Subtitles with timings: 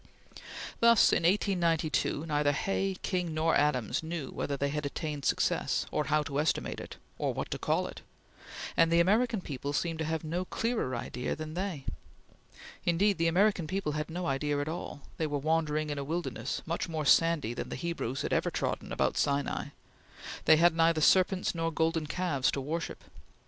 [0.79, 6.05] Thus, in 1892, neither Hay, King, nor Adams knew whether they had attained success, or
[6.05, 8.01] how to estimate it, or what to call it;
[8.75, 11.85] and the American people seemed to have no clearer idea than they.
[12.83, 16.63] Indeed, the American people had no idea at all; they were wandering in a wilderness
[16.65, 19.65] much more sandy than the Hebrews had ever trodden about Sinai;
[20.45, 23.03] they had neither serpents nor golden calves to worship.